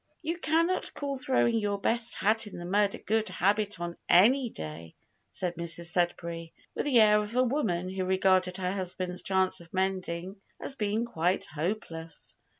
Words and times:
"You 0.23 0.39
cannot 0.39 0.95
call 0.95 1.15
throwing 1.15 1.59
your 1.59 1.77
best 1.77 2.15
hat 2.15 2.47
in 2.47 2.57
the 2.57 2.65
mud 2.65 2.95
a 2.95 2.97
good 2.97 3.29
habit 3.29 3.79
on 3.79 3.95
any 4.09 4.49
day," 4.49 4.95
said 5.29 5.53
Mrs 5.57 5.91
Sudberry, 5.93 6.53
with 6.73 6.85
the 6.85 6.99
air 6.99 7.21
of 7.21 7.35
a 7.35 7.43
woman 7.43 7.87
who 7.87 8.05
regarded 8.05 8.57
her 8.57 8.71
husband's 8.71 9.21
chance 9.21 9.61
of 9.61 9.71
mending 9.71 10.37
as 10.59 10.73
being 10.73 11.05
quite 11.05 11.45
hopeless. 11.45 12.35